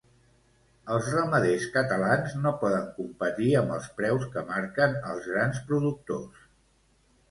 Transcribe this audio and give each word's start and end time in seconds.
Els 0.95 1.09
ramaders 1.15 1.67
catalans 1.75 2.33
no 2.47 2.55
poden 2.65 2.89
competir 2.97 3.53
amb 3.63 3.79
els 3.79 3.93
preus 4.01 4.29
que 4.35 4.49
marquen 4.53 5.01
els 5.15 5.33
grans 5.37 5.65
productors. 5.73 6.47